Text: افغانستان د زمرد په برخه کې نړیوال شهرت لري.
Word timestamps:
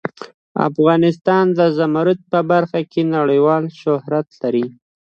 افغانستان 0.69 1.45
د 1.57 1.59
زمرد 1.77 2.19
په 2.31 2.39
برخه 2.51 2.79
کې 2.91 3.01
نړیوال 3.15 3.63
شهرت 3.81 4.27
لري. 4.41 4.65